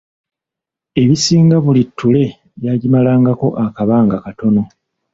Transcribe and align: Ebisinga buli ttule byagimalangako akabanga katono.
Ebisinga 1.01 1.55
buli 1.65 1.81
ttule 1.87 2.23
byagimalangako 2.59 3.47
akabanga 3.65 4.17
katono. 4.25 4.61